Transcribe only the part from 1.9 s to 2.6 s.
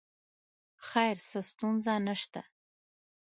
نه شته.